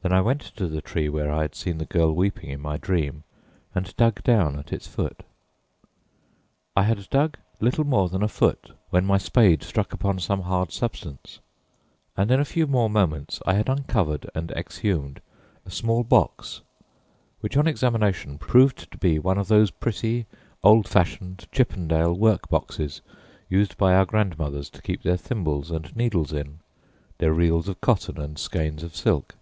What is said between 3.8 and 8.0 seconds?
dug down at its foot. I had dug little